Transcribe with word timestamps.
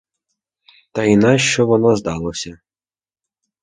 Та 0.91 1.03
й 1.03 1.17
на 1.17 1.37
що 1.37 1.67
воно 1.67 1.95
здалося? 1.95 2.59